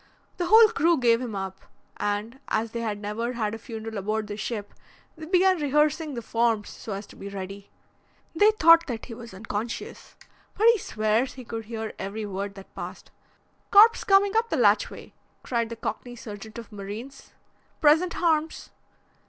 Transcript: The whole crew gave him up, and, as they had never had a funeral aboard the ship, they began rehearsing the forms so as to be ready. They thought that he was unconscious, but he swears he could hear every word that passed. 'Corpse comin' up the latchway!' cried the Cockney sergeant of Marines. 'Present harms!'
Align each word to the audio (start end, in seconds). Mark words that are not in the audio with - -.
The 0.37 0.47
whole 0.47 0.69
crew 0.69 0.97
gave 0.97 1.21
him 1.21 1.35
up, 1.35 1.59
and, 1.97 2.39
as 2.47 2.71
they 2.71 2.79
had 2.79 2.97
never 2.97 3.33
had 3.33 3.53
a 3.53 3.59
funeral 3.59 3.99
aboard 3.99 4.25
the 4.25 4.35
ship, 4.35 4.73
they 5.15 5.27
began 5.27 5.61
rehearsing 5.61 6.15
the 6.15 6.23
forms 6.23 6.69
so 6.69 6.93
as 6.93 7.05
to 7.05 7.15
be 7.15 7.29
ready. 7.29 7.69
They 8.35 8.49
thought 8.49 8.87
that 8.87 9.05
he 9.05 9.13
was 9.13 9.31
unconscious, 9.31 10.15
but 10.57 10.65
he 10.69 10.79
swears 10.79 11.33
he 11.33 11.45
could 11.45 11.65
hear 11.65 11.93
every 11.99 12.25
word 12.25 12.55
that 12.55 12.73
passed. 12.73 13.11
'Corpse 13.69 14.03
comin' 14.03 14.31
up 14.35 14.49
the 14.49 14.57
latchway!' 14.57 15.13
cried 15.43 15.69
the 15.69 15.75
Cockney 15.75 16.15
sergeant 16.15 16.57
of 16.57 16.71
Marines. 16.71 17.33
'Present 17.79 18.13
harms!' 18.15 18.71